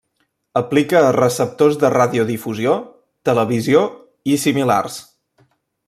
Aplica 0.59 1.01
a 1.01 1.11
receptors 1.17 1.77
de 1.83 1.91
radiodifusió, 1.95 2.73
televisió 3.31 3.85
i 4.37 4.43
similars. 4.47 4.99